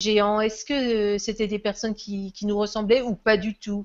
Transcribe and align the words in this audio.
géants, 0.00 0.40
est-ce 0.40 0.64
que 0.64 1.14
euh, 1.14 1.18
c'était 1.18 1.48
des 1.48 1.58
personnes 1.58 1.94
qui, 1.94 2.32
qui 2.32 2.46
nous 2.46 2.56
ressemblaient 2.56 3.02
ou 3.02 3.14
pas 3.14 3.36
du 3.36 3.58
tout 3.58 3.84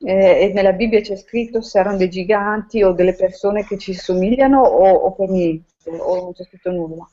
Eh, 0.00 0.44
e 0.44 0.52
nella 0.52 0.74
Bibbia 0.74 1.00
c'è 1.00 1.16
scritto 1.16 1.60
se 1.60 1.76
erano 1.76 1.96
dei 1.96 2.08
giganti 2.08 2.84
o 2.84 2.92
delle 2.92 3.16
persone 3.16 3.64
che 3.64 3.76
ci 3.78 3.94
somigliano 3.94 4.60
o, 4.60 4.88
o 4.88 5.12
per 5.12 5.28
niente, 5.28 5.74
o 5.90 6.14
non 6.22 6.32
c'è 6.34 6.44
scritto 6.44 6.70
nulla. 6.70 7.10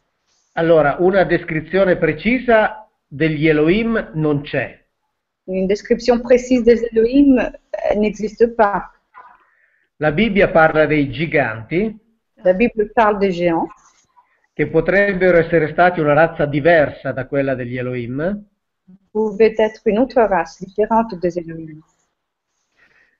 Allora, 0.53 0.97
una 0.99 1.23
descrizione 1.23 1.97
precisa 1.97 2.87
degli 3.07 3.47
Elohim 3.47 4.11
non 4.13 4.41
c'è. 4.41 4.85
Une 5.47 5.65
description 5.65 6.21
précise 6.21 6.61
des 6.61 6.87
Elohim 6.91 7.39
euh, 7.39 7.95
n'existe 7.95 8.53
pas. 8.53 8.91
La 9.97 10.11
Bibbia 10.11 10.49
parla 10.49 10.85
dei 10.85 11.09
giganti, 11.09 11.91
La 12.43 12.53
Bible 12.53 12.91
parle 12.93 13.17
des 13.17 13.31
géants, 13.31 13.67
che 14.55 14.67
potrebbero 14.67 15.37
essere 15.37 15.69
stati 15.73 15.99
una 15.99 16.13
razza 16.13 16.45
diversa 16.45 17.11
da 17.11 17.25
quella 17.27 17.55
degli 17.55 17.77
Elohim. 17.77 18.45
pouvaient 19.11 19.59
être 19.59 19.81
une 19.85 19.97
autre 19.99 20.25
race 20.27 20.55
différente 20.63 21.17
des 21.19 21.35
Elohim. 21.37 21.81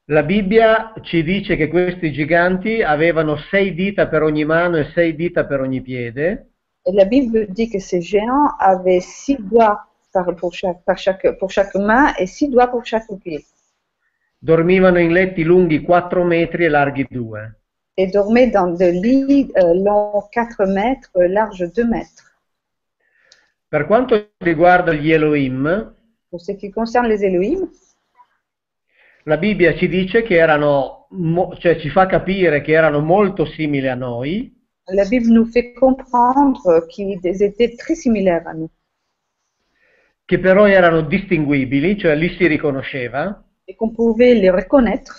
La 0.06 0.24
Bibbia 0.24 0.94
ci 1.02 1.24
dice 1.24 1.58
che 1.58 1.68
questi 1.68 2.12
giganti 2.14 2.82
avevano 2.82 3.36
sei 3.50 3.74
dita 3.74 4.08
per 4.08 4.22
ogni 4.24 4.46
mano 4.46 4.78
e 4.78 4.92
sei 4.94 5.14
dita 5.16 5.46
per 5.46 5.60
ogni 5.60 5.82
piede, 5.82 6.48
Et 6.88 6.94
la 6.94 7.06
Bible 7.06 7.48
dit 7.50 7.70
que 7.70 7.80
ces 7.80 8.00
géants 8.02 8.56
avaient 8.60 9.02
six 9.02 9.38
doigts 9.40 9.80
par, 10.14 10.34
pour, 10.36 10.54
chaque, 10.54 10.84
par 10.86 10.98
chaque, 10.98 11.36
pour 11.38 11.50
chaque 11.52 11.74
main 11.76 12.14
et 12.18 12.28
six 12.28 12.48
doigts 12.48 12.70
pour 12.70 12.86
chaque 12.86 13.08
pied. 13.24 13.44
dormivano 14.38 15.00
in 15.00 15.12
letti 15.12 15.44
lunghi 15.44 15.82
4 15.82 16.24
metri 16.24 16.64
e 16.66 16.70
larghi 16.70 17.06
2. 17.10 17.60
Et 17.98 18.08
dormaient 18.08 18.48
dans 18.52 18.68
des 18.68 18.92
lits 18.92 19.52
euh, 19.58 19.74
longs 19.74 20.24
4 20.32 20.66
mètres, 20.66 21.12
larges 21.16 21.72
2 21.74 21.86
mètres. 21.86 22.34
Per 23.70 23.86
quanto 23.88 24.32
riguarda 24.40 24.94
gli 24.94 25.12
Elohim, 25.12 25.94
Pour 26.30 26.42
ce 26.42 26.54
qui 26.56 26.70
concerne 26.72 27.08
les 27.08 27.24
Elohim, 27.24 27.70
la 29.24 29.38
Bibbia 29.38 29.76
ci 29.76 29.88
dice 29.88 30.22
che 30.24 30.36
erano, 30.36 31.08
cioè 31.60 31.80
ci 31.80 31.90
fa 31.90 32.06
capire 32.06 32.62
che 32.62 32.74
erano 32.74 33.00
molto 33.00 33.46
simili 33.46 33.88
a 33.88 33.96
noi, 33.96 34.54
la 34.88 35.06
Bible 35.06 35.32
nous 35.34 35.50
fait 35.50 35.74
comprendre 35.74 36.86
qu'ils 36.88 37.20
étaient 37.42 37.76
très 37.76 37.96
similaires 37.96 38.46
à 38.48 38.54
nous. 38.54 38.70
che 40.26 40.40
però 40.40 40.68
erano 40.68 41.02
distinguibili, 41.02 41.98
cioè 41.98 42.16
li 42.16 42.30
si 42.36 42.48
riconosceva, 42.48 43.42
Et 43.68 43.76
qu'on 43.76 43.92
pouvait 43.92 44.36
les 44.36 44.52
reconnaître, 44.52 45.18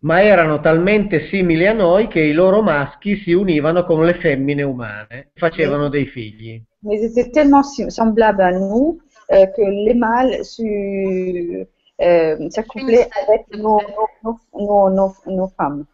ma 0.00 0.22
erano 0.22 0.60
talmente 0.60 1.26
simili 1.28 1.66
a 1.66 1.72
noi 1.72 2.08
che 2.08 2.20
i 2.20 2.32
loro 2.32 2.62
maschi 2.62 3.16
si 3.18 3.32
univano 3.32 3.84
con 3.84 4.04
le 4.04 4.14
femmine 4.14 4.62
umane, 4.62 5.30
facevano 5.34 5.88
dei 5.88 6.06
figli. 6.06 6.62
mais 6.82 7.00
ils 7.00 7.04
étaient 7.18 7.30
tellement 7.30 7.62
semblables 7.62 8.42
à 8.42 8.52
nous 8.52 9.00
euh, 9.32 9.46
que 9.46 9.62
les 9.62 9.94
mâles 9.94 10.44
su- 10.44 11.66
euh, 12.00 12.50
s'accouplaient 12.50 13.08
avec 13.22 13.42
nos, 13.56 13.80
nos, 14.22 14.38
nos, 14.54 14.90
nos- 14.90 15.22
nos 15.26 15.48
femmes 15.56 15.84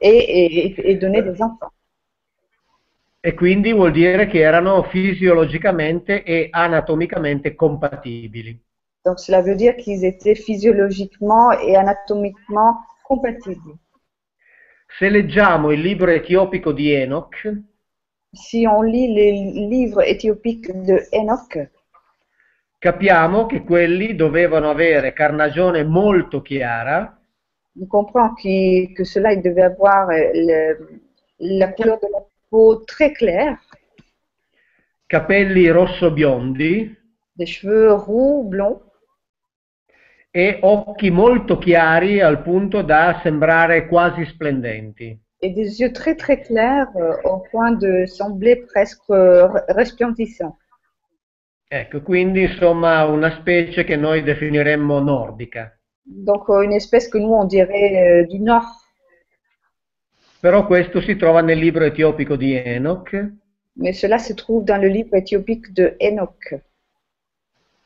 et, 0.00 0.18
et, 0.68 0.90
et 0.90 0.94
donnaient 0.96 1.22
des 1.22 1.40
enfants. 1.42 1.70
E 3.24 3.34
quindi 3.34 3.72
vuol 3.72 3.92
dire 3.92 4.26
che 4.26 4.40
erano 4.40 4.82
fisiologicamente 4.82 6.24
e 6.24 6.48
anatomicamente 6.50 7.54
compatibili. 7.54 8.60
Donc 9.04 9.18
cela 9.20 9.40
veut 9.42 9.54
dire 9.56 9.76
qu'ils 9.76 10.04
étaient 10.04 10.34
physiologiquement 10.34 11.52
et 11.52 11.76
anatomiquement 11.76 12.78
compatibles. 13.12 13.76
Se 14.98 15.08
leggiamo 15.08 15.70
il 15.70 15.80
libro 15.80 16.10
etiopico 16.10 16.72
di 16.72 16.90
Enoch, 16.92 17.50
Si 18.34 18.64
on 18.64 18.86
lit 18.86 19.10
les 19.12 19.32
livres 19.68 20.02
éthiopiques 20.06 20.72
de 20.74 21.06
Enoch, 21.10 21.70
capiamo 22.78 23.44
che 23.44 23.62
quelli 23.62 24.14
dovevano 24.16 24.70
avere 24.70 25.12
carnagione 25.12 25.84
molto 25.84 26.40
chiara, 26.40 27.20
on 27.78 27.86
comprend 27.86 28.34
qu'il- 28.34 28.94
que 28.94 29.04
cela, 29.04 29.34
devait 29.36 29.64
avoir 29.64 30.06
le- 30.08 31.00
la 31.36 31.72
couleur 31.72 31.98
de 31.98 32.08
la 32.10 32.24
peau 32.48 32.82
très 32.84 33.12
claire, 33.12 33.58
capelli 35.06 35.70
rosso-biondi 35.70 36.96
des 37.34 37.46
cheveux 37.46 37.92
roux, 37.92 38.48
blonds, 38.48 38.80
e 40.34 40.58
occhi 40.62 41.10
molto 41.10 41.58
chiari 41.58 42.20
al 42.20 42.40
punto 42.42 42.80
da 42.82 43.20
sembrare 43.22 43.86
quasi 43.86 44.24
splendenti. 44.24 45.20
et 45.42 45.50
des 45.50 45.80
yeux 45.80 45.92
très 45.92 46.14
très 46.14 46.40
clairs 46.40 46.88
euh, 46.96 47.16
au 47.24 47.42
point 47.50 47.72
de 47.72 48.06
sembler 48.06 48.56
presque 48.72 49.10
euh, 49.10 49.48
resplendissants. 49.68 50.56
Ecco, 51.68 52.00
quindi 52.02 52.42
insomma 52.42 53.04
una 53.06 53.30
specie 53.30 53.82
che 53.82 53.96
noi 53.96 54.22
definiremmo 54.22 55.00
nordica. 55.00 55.76
Donc 56.02 56.48
euh, 56.48 56.62
une 56.62 56.74
espèce 56.74 57.08
que 57.08 57.18
nous 57.18 57.32
on 57.32 57.44
dirait 57.44 58.24
du 58.28 58.38
nord. 58.38 58.70
Però 60.40 60.66
questo 60.66 61.00
si 61.00 61.16
trova 61.16 61.40
nel 61.40 61.58
libro 61.58 61.84
etiopico 61.84 62.36
di 62.36 62.54
Enoch, 62.54 63.10
Mais 63.74 63.98
cela 63.98 64.18
se 64.18 64.34
trouve 64.34 64.64
dans 64.64 64.80
le 64.80 64.88
livre 64.88 65.16
éthiopique 65.16 65.72
de 65.72 65.96
Enoch, 65.98 66.54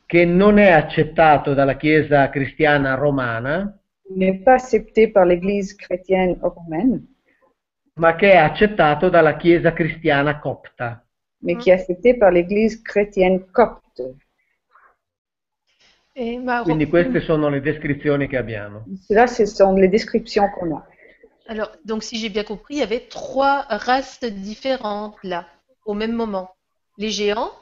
che 0.06 0.24
non 0.24 0.58
è 0.58 0.70
accettato 0.70 1.52
dalla 1.54 1.76
Chiesa 1.76 2.30
cristiana 2.30 2.94
romana, 2.94 3.76
n'est 4.08 4.42
pas 4.42 4.54
accepté 4.62 5.08
par 5.10 5.26
l'Église 5.26 5.74
chrétienne 5.74 6.38
romaine, 6.40 7.02
ma 7.94 8.14
che 8.14 8.32
è 8.32 8.36
accettato 8.36 9.08
dalla 9.08 9.36
Chiesa 9.36 9.72
cristiana 9.72 10.38
copta. 10.38 11.04
mais 11.42 11.56
qui 11.56 11.70
est 11.70 11.74
accepté 11.80 12.14
par 12.16 12.30
l'Église 12.30 12.80
chrétienne 12.82 13.44
copte. 13.50 14.02
Et 16.14 16.38
Maro- 16.38 16.64
Quindi 16.64 16.86
queste 16.86 17.20
sono 17.20 17.48
le 17.48 17.60
descrizioni 17.60 18.26
che 18.26 18.38
abbiamo. 18.38 18.84
Cela, 19.06 19.26
ce 19.26 19.44
sont 19.44 19.76
les 19.78 19.88
descriptions 19.88 20.48
qu'on 20.58 20.74
a. 20.76 20.86
Alors, 21.48 21.70
donc 21.84 22.02
si 22.02 22.16
j'ai 22.16 22.30
bien 22.30 22.42
compris, 22.42 22.74
il 22.76 22.80
y 22.80 22.82
avait 22.82 23.06
trois 23.08 23.66
races 23.68 24.24
différentes 24.24 25.16
là, 25.22 25.46
au 25.84 25.92
même 25.94 26.12
moment. 26.12 26.50
Les 26.96 27.10
géants, 27.10 27.52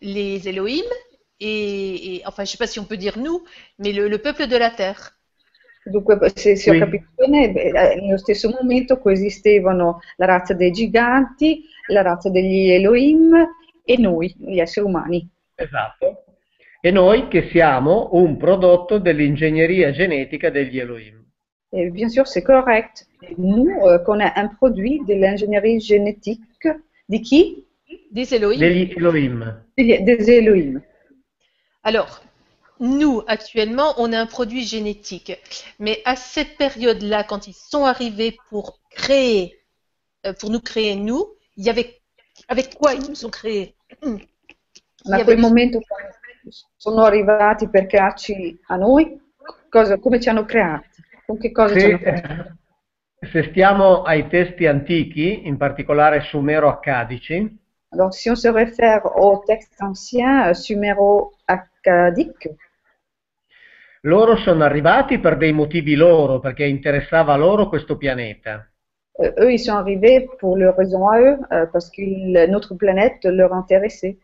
les 0.00 0.48
Elohim 0.48 0.84
et, 1.40 2.16
et- 2.16 2.22
enfin, 2.26 2.44
je 2.44 2.50
sais 2.52 2.58
pas 2.58 2.66
si 2.66 2.78
on 2.80 2.84
peut 2.84 2.96
dire 2.96 3.18
nous, 3.18 3.42
mais 3.78 3.92
le, 3.92 4.08
le 4.08 4.18
peuple 4.18 4.46
de 4.46 4.56
la 4.56 4.70
terre. 4.70 5.12
Dunque, 5.86 6.16
se, 6.36 6.56
se 6.56 6.70
ho 6.70 6.72
Sì. 6.74 6.78
capito 6.78 7.04
bene, 7.16 7.52
beh, 7.52 7.96
nello 8.00 8.16
stesso 8.16 8.48
momento 8.48 8.98
coesistevano 8.98 10.00
la 10.16 10.26
razza 10.26 10.54
dei 10.54 10.70
giganti, 10.70 11.64
la 11.88 12.00
razza 12.02 12.30
degli 12.30 12.70
Elohim 12.70 13.34
e 13.84 13.96
noi, 13.98 14.34
gli 14.38 14.60
esseri 14.60 14.86
umani. 14.86 15.28
Esatto. 15.56 16.24
E 16.80 16.90
noi 16.90 17.28
che 17.28 17.48
siamo 17.50 18.10
un 18.12 18.36
prodotto 18.38 18.98
dell'ingegneria 18.98 19.90
genetica 19.92 20.48
degli 20.50 20.78
Elohim. 20.78 21.22
Et 21.72 21.90
bien 21.90 22.08
sûr, 22.08 22.26
c'est 22.26 22.42
correct. 22.44 23.06
Nous, 23.36 23.68
euh, 23.86 23.98
qu'on 24.04 24.20
a 24.20 24.32
un 24.36 24.48
produit 24.48 25.00
de 25.06 25.14
l'ingénierie 25.14 25.80
génétique 25.80 26.40
de 27.08 27.18
qui 27.18 27.66
Des 28.10 28.32
Elohim. 28.34 28.58
Degli 28.58 28.92
Elohim. 28.96 29.64
Des 29.76 30.00
des 30.00 30.30
Elohim. 30.30 30.80
Alors, 31.84 32.20
nous, 32.80 33.22
actuellement, 33.28 33.94
on 33.98 34.12
a 34.12 34.18
un 34.18 34.26
produit 34.26 34.64
génétique. 34.66 35.32
Mais 35.78 36.02
à 36.04 36.16
cette 36.16 36.56
période-là, 36.56 37.22
quand 37.24 37.46
ils 37.46 37.54
sont 37.54 37.84
arrivés 37.84 38.36
pour 38.50 38.80
créer, 38.90 39.60
euh, 40.26 40.32
pour 40.34 40.50
nous 40.50 40.60
créer 40.60 40.96
nous, 40.96 41.26
il 41.56 41.64
y 41.64 41.70
avait, 41.70 42.00
avec 42.48 42.74
quoi 42.76 42.94
ils 42.94 43.08
nous 43.08 43.24
ont 43.26 43.30
créés? 43.30 43.76
Ma 45.04 45.18
Sì, 45.18 45.24
quel 45.24 45.38
momento 45.38 45.78
sono 46.76 47.04
arrivati 47.04 47.68
per 47.68 47.86
crearci 47.86 48.58
a 48.66 48.76
noi, 48.76 49.18
cosa- 49.68 49.98
come 49.98 50.20
ci 50.20 50.28
hanno 50.28 50.44
creati? 50.44 51.02
Con 51.24 51.38
che 51.38 51.52
cosa 51.52 51.76
ci 51.76 51.84
Se, 51.84 51.86
hanno 51.86 51.98
creati? 51.98 52.26
se 53.30 53.42
stiamo 53.50 54.02
ai 54.02 54.28
testi 54.28 54.66
antichi, 54.66 55.46
in 55.46 55.56
particolare 55.56 56.20
sumero-accadici, 56.20 57.58
Donc, 57.92 58.12
si 58.14 58.28
on 58.28 58.36
se 58.36 58.48
réfère 58.48 59.06
au 59.16 59.38
texte 59.46 59.80
ancien, 61.92 62.34
euh, 62.48 62.54
suméro-accadique, 62.54 62.56
loro 64.02 64.36
sono 64.36 64.64
arrivati 64.64 65.18
per 65.18 65.36
dei 65.36 65.52
motivi 65.52 65.94
loro, 65.94 66.40
perché 66.40 66.64
interessava 66.66 67.36
loro 67.36 67.68
questo 67.68 67.96
pianeta. 67.96 68.68
euh, 69.20 69.32
eux, 69.38 69.52
ils 69.52 69.60
sont 69.60 69.76
arrivés 69.76 70.26
pour 70.38 70.56
leur 70.56 70.76
raison 70.76 71.08
à 71.08 71.20
eux, 71.20 71.38
euh, 71.52 71.66
parce 71.72 71.90
que 71.90 72.46
notre 72.46 72.74
planète 72.76 73.24
leur 73.24 73.52
intéressait. 73.52 74.18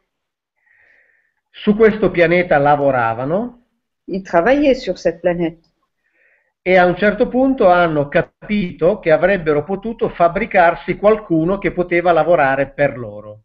Su 1.50 1.74
questo 1.76 2.10
pianeta 2.10 2.58
lavoravano 2.58 3.58
Ils 4.06 4.22
travaillaient 4.22 4.74
sur 4.74 4.98
cette 4.98 5.20
planète. 5.20 5.68
e 6.62 6.76
a 6.76 6.84
un 6.84 6.96
certo 6.96 7.28
punto 7.28 7.68
hanno 7.68 8.08
capito 8.08 8.98
che 8.98 9.10
avrebbero 9.12 9.64
potuto 9.64 10.10
fabbricarsi 10.10 10.96
qualcuno 10.96 11.58
che 11.58 11.72
poteva 11.72 12.12
lavorare 12.12 12.68
per 12.70 12.98
loro. 12.98 13.44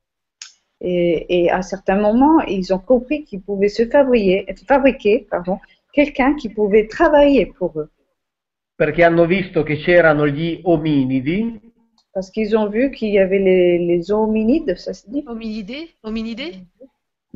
Et, 0.82 1.26
et 1.30 1.50
à 1.50 1.62
certains 1.62 2.00
moments, 2.00 2.42
ils 2.42 2.74
ont 2.74 2.80
compris 2.80 3.24
qu'ils 3.24 3.42
pouvaient 3.42 3.70
se 3.70 3.86
fabriquer, 3.88 4.46
fabriquer 4.68 5.28
pardon, 5.30 5.58
quelqu'un 5.94 6.36
qui 6.36 6.50
pouvait 6.50 6.88
travailler 6.88 7.46
pour 7.46 7.80
eux. 7.80 7.90
Perché 8.78 9.06
hanno 9.06 9.26
visto 9.26 9.64
che 9.64 9.78
c'erano 9.78 10.28
gli 10.28 10.60
ominidi, 10.64 11.60
Parce 12.16 12.32
qu'ils 12.32 12.56
ont 12.56 12.70
vu 12.70 12.92
qu'il 12.92 13.10
y 13.10 13.20
avait 13.20 13.40
les, 13.40 13.78
les 13.78 14.10
hominides, 14.10 14.78
ça 14.78 14.94
se 14.94 15.06
dit 15.10 15.26
Hominidés 15.28 15.96
Hominidés 16.02 16.62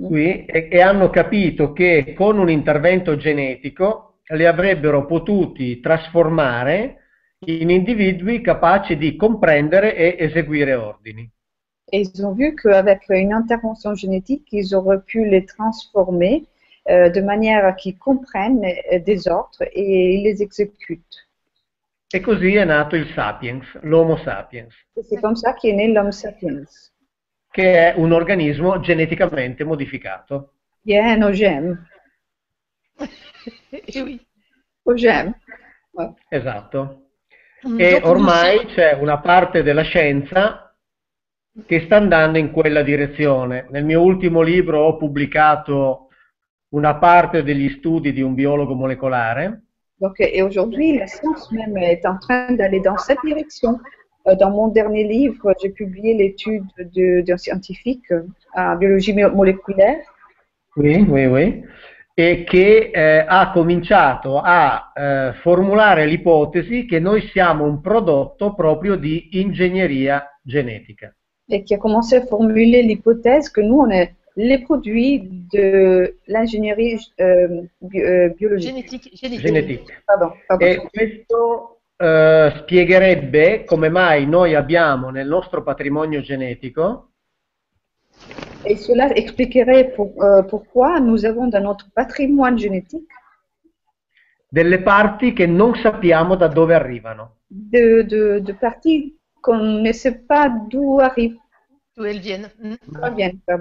qui 0.08 0.46
e, 0.46 0.70
e 0.72 0.82
hanno 0.82 1.10
capito 1.10 1.74
che 1.74 2.14
con 2.16 2.40
un 2.40 2.50
intervento 2.50 3.18
genetico 3.18 4.20
li 4.28 4.46
avrebbero 4.46 5.06
potuti 5.06 5.82
trasformare 5.82 6.96
in 7.46 7.70
individui 7.70 8.42
capaci 8.42 8.96
di 8.96 9.16
comprendere 9.18 9.96
e 9.96 10.16
eseguire 10.18 10.76
ordini. 10.76 11.30
Et 11.92 12.02
ils 12.02 12.26
ont 12.26 12.34
vu 12.34 12.56
qu'avec 12.56 13.02
une 13.10 13.34
intervention 13.34 13.96
génétique, 13.96 14.48
ils 14.52 14.76
auraient 14.76 15.02
pu 15.02 15.26
les 15.28 15.46
transformer 15.46 16.46
euh, 16.90 17.10
de 17.10 17.22
manière 17.22 17.66
à 17.66 17.74
qu'ils 17.74 17.98
comprennent 17.98 18.64
euh, 18.92 19.00
des 19.00 19.28
ordres 19.28 19.64
et 19.74 20.14
ils 20.16 20.24
les 20.24 20.42
exécutent. 20.42 21.28
E 22.12 22.20
così 22.22 22.56
è 22.56 22.66
nato 22.66 22.96
il 22.96 23.08
sapiens, 23.14 23.64
l'Homo 23.84 24.18
sapiens, 24.18 24.68
Et 24.98 25.04
C'est 25.04 25.22
comme 25.22 25.36
ça 25.36 25.54
qu'est 25.54 25.74
né 25.74 25.88
l'homme 25.90 26.12
sapiens. 26.12 26.92
che 27.52 27.92
è 27.92 27.94
un 27.98 28.12
organismo 28.12 28.80
geneticamente 28.80 29.64
modificato. 29.64 30.54
Il 30.84 30.94
y 30.94 30.98
a 30.98 31.14
un 31.14 31.24
OGM. 31.24 31.86
Et 33.72 34.02
oui. 34.02 34.20
OGM. 34.84 35.34
Esatto. 36.30 37.06
Donc, 37.62 37.80
E 37.80 38.00
ormai 38.04 38.66
c'è 38.68 38.94
una 38.94 39.20
parte 39.20 39.62
della 39.64 39.84
scienza 39.84 40.69
che 41.66 41.82
sta 41.82 41.96
andando 41.98 42.38
in 42.38 42.52
quella 42.52 42.82
direzione. 42.84 43.68
Nel 43.70 43.86
mio 43.86 44.02
ultimo 44.02 44.42
libro 44.42 44.82
ho 44.86 44.98
pubblicato 44.98 46.08
una 46.70 46.96
parte 46.98 47.44
degli 47.44 47.70
studi 47.70 48.12
di 48.14 48.22
un 48.22 48.34
biologo 48.34 48.74
molecolare 48.76 49.64
Donc, 50.00 50.18
et 50.22 50.42
aujourd'hui, 50.42 50.98
la 50.98 51.08
science 51.08 51.52
même 51.52 51.76
est 51.76 52.06
en 52.06 52.18
train 52.20 52.54
d'aller 52.56 52.80
dans 52.80 52.96
cette 52.98 53.20
direction. 53.24 53.80
Euh, 54.28 54.36
Dans 54.36 54.50
mon 54.50 54.70
dernier 54.70 55.04
livre, 55.04 55.54
j'ai 55.62 55.72
publié 55.72 56.14
l'étude 56.14 56.64
de- 56.94 57.22
d'un 57.22 57.36
scientifique 57.38 58.10
euh, 58.12 58.24
en 58.56 58.78
biologie 58.78 59.14
mo- 59.14 59.30
moléculaire 59.36 59.98
Oui, 60.78 61.06
oui, 61.08 61.26
oui. 61.26 61.64
E 62.14 62.44
che 62.46 62.92
eh, 62.94 63.26
ha 63.28 63.52
cominciato 63.52 64.40
a 64.42 64.92
eh, 64.94 65.34
formulare 65.42 66.06
l'ipotesi 66.06 66.86
che 66.86 67.00
noi 67.00 67.22
siamo 67.34 67.66
un 67.66 67.82
prodotto 67.82 68.54
proprio 68.56 68.96
di 68.96 69.40
ingegneria 69.42 70.40
genetica. 70.42 71.14
Et 71.50 71.64
qui 71.64 71.74
a 71.74 71.78
commencé 71.78 72.18
à 72.18 72.26
formuler 72.26 72.82
l'hypothèse 72.84 73.50
que 73.50 73.62
nous, 73.62 73.80
on 73.80 73.90
est 73.90 74.14
les 74.36 74.60
produits 74.60 75.28
de 75.52 76.16
l'ingénierie 76.28 76.98
euh, 77.20 77.64
bi- 77.82 78.02
euh, 78.02 78.30
biologique. 78.30 78.70
Génétique, 78.70 79.10
génétique. 79.14 79.48
Genetica. 79.48 79.94
Pardon, 80.06 80.32
pardon. 80.48 80.66
E 80.66 80.78
questo 80.92 81.80
eh, 81.98 82.54
spiegherebbe 82.60 83.64
come 83.66 83.90
mai 83.90 84.26
noi 84.28 84.56
abbiamo 84.56 85.10
nel 85.10 85.28
nostro 85.28 85.64
patrimonio 85.64 86.22
genetico? 86.22 87.10
Et 88.64 88.78
cela 88.78 89.10
expliquerait 89.16 89.92
pour- 89.96 90.14
euh, 90.24 90.44
pourquoi 90.44 91.00
nous 91.00 91.26
avons 91.26 91.48
dans 91.50 91.62
notre 91.64 91.88
patrimoine 91.94 92.58
génétique 92.58 93.08
delle 94.52 94.82
parti 94.82 95.34
che 95.34 95.46
non 95.46 95.76
sappiamo 95.76 96.36
da 96.36 96.48
dove 96.48 96.74
arrivano. 96.76 97.36
de, 97.48 98.04
de, 98.06 98.40
de 98.42 98.54
parties 98.54 99.16
qu'on 99.42 99.82
ne 99.82 99.92
sait 99.92 100.20
pas 100.28 100.50
d'où 100.70 101.00
arrivent, 101.00 101.38
D'où 101.98 102.06
elles 102.06 102.22
viennent. 102.22 102.50
Mm. 102.64 102.76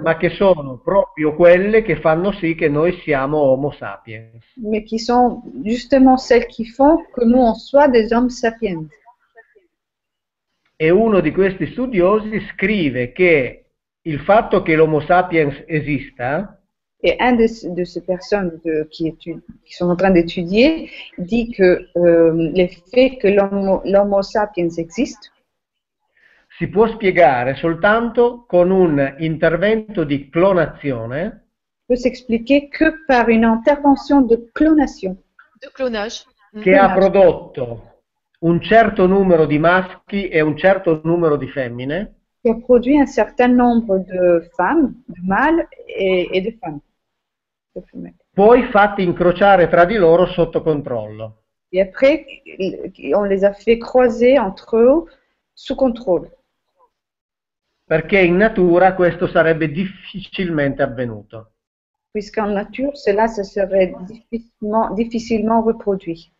ma 0.01 0.15
che 0.17 0.29
sono 0.29 0.77
proprio 0.77 1.35
quelle 1.35 1.81
che 1.81 1.97
fanno 1.99 2.31
sì 2.31 2.55
che 2.55 2.69
noi 2.69 2.93
siamo 3.03 3.37
Homo 3.37 3.71
sapiens. 3.71 4.43
mais 4.57 4.85
qui 4.87 4.97
sont 4.99 5.41
justement 5.63 6.17
celles 6.17 6.47
qui 6.47 6.65
font 6.65 6.97
que 7.13 7.23
nous, 7.25 7.39
on 7.41 7.53
soit 7.55 7.89
des 7.89 8.13
hommes 8.13 8.29
sapiens. 8.29 8.87
E 10.81 10.89
uno 10.91 11.19
di 11.19 11.31
questi 11.33 11.65
studiosi 11.67 12.39
scrive 12.53 13.11
che 13.11 13.65
il 14.03 14.19
fatto 14.21 14.61
che 14.61 14.75
l'Homo 14.75 15.01
sapiens 15.01 15.53
esista 15.67 16.53
Et 17.01 17.15
un 17.21 17.35
de, 17.37 17.47
de 17.73 17.83
ces 17.85 18.01
personnes 18.03 18.59
de- 18.65 18.85
qui, 18.89 19.07
étudient- 19.07 19.41
qui 19.65 19.73
sont 19.73 19.89
en 19.89 19.95
train 19.95 20.11
d'étudier 20.11 20.89
dit 21.17 21.49
que 21.51 21.87
euh, 21.95 22.51
le 22.53 22.67
fait 22.91 23.17
que 23.17 23.27
l'homo 23.29 24.21
sapiens 24.21 24.69
existe 24.77 25.31
si 26.59 26.67
può 26.67 26.87
spiegare 26.87 27.55
soltanto 27.55 28.43
con 28.45 28.69
un 28.69 29.15
intervento 29.19 30.03
di 30.03 30.27
clonazione 30.27 31.45
peut 31.85 31.97
s'expliquer 31.97 32.67
que 32.67 33.05
par 33.07 33.29
une 33.29 33.45
intervention 33.45 34.25
de 34.27 34.49
clonation 34.51 35.15
De 35.57 35.69
clonage. 35.71 36.25
Che 36.61 36.75
ha 36.75 36.91
prodotto 36.91 38.01
un 38.39 38.61
certo 38.61 39.07
numero 39.07 39.45
di 39.45 39.57
maschi 39.57 40.27
e 40.27 40.41
un 40.41 40.57
certo 40.57 40.99
numero 41.05 41.37
di 41.37 41.47
femmine 41.47 42.15
qui 42.41 42.49
a 42.49 42.55
produit 42.55 42.97
un 42.97 43.07
certain 43.07 43.55
nombre 43.55 43.99
de 43.99 44.49
femmes, 44.55 45.01
de 45.05 45.21
mâles 45.21 45.65
de 45.87 46.57
femmes. 46.59 46.81
de 47.71 47.81
femelles. 47.89 48.17
poi 48.33 48.63
fatti 48.63 49.03
incrociare 49.03 49.69
tra 49.69 49.85
di 49.85 49.95
loro 49.95 50.25
sotto 50.25 50.61
controllo. 50.61 51.43
Et 51.71 51.81
après, 51.81 52.25
on 53.13 53.23
les 53.23 53.43
a 53.43 53.53
fait 53.53 53.77
croiser 53.77 54.39
entre 54.39 54.77
eux 54.77 55.05
sous 55.53 55.75
contrôle. 55.75 56.29
Perché 57.89 58.19
in 58.19 58.35
natura 58.35 58.93
questo 58.93 59.25
sarebbe 59.25 59.71
difficilmente 59.71 60.83
avvenuto. 60.83 61.53
Puisqu'en 62.11 62.53
nature, 62.53 62.95
cela 62.95 63.25
se 63.25 63.43
serait 63.43 63.95
difficilement, 64.05 64.93
difficilement 64.93 65.65
reproduit. 65.65 66.31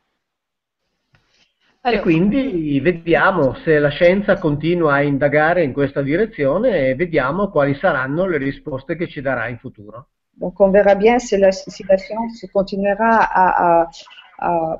E 1.81 1.90
Alors, 1.90 2.01
quindi 2.01 2.80
vediamo 2.81 3.56
se 3.63 3.80
la 3.80 3.90
scienza 3.90 4.38
continua 4.38 4.94
a 4.94 5.01
indagare 5.01 5.63
in 5.63 5.74
questa 5.74 6.04
direzione 6.04 6.90
e 6.90 6.94
vediamo 6.94 7.50
quali 7.50 7.74
saranno 7.74 8.28
le 8.28 8.38
risposte 8.38 8.95
che 8.95 9.07
ci 9.07 9.19
darà 9.19 9.48
in 9.48 9.57
futuro. 9.57 10.10
Donc, 10.30 10.60
on 10.60 10.69
verra 10.69 10.94
bien 10.95 11.19
si 11.19 11.36
la, 11.40 11.52
si 11.52 11.84
la 11.88 11.98
science 11.98 12.48
continuera 12.52 13.31
à, 13.31 13.56
à, 13.56 13.90
à, 14.38 14.80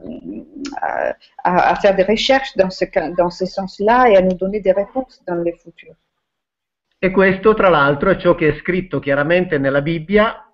à- 1.42 1.70
à 1.72 1.76
faire 1.78 1.96
des 1.96 2.04
recherches 2.04 2.56
dans 2.56 2.70
ce, 2.70 2.86
dans 3.16 3.32
ce 3.32 3.48
sens-là 3.48 4.08
et 4.08 4.18
à 4.18 4.22
nous 4.22 4.36
donner 4.36 4.60
des 4.60 4.72
réponses 4.72 5.20
dans 5.26 5.42
le 5.44 5.52
futur. 5.54 5.96
E 7.02 7.12
questo, 7.12 7.54
tra 7.54 7.70
l'altro, 7.70 8.10
è 8.10 8.18
ciò 8.18 8.36
che 8.36 8.50
è 8.50 8.58
scritto 8.60 9.00
chiaramente 9.00 9.58
nella 9.58 9.82
Bibbia 9.82 10.46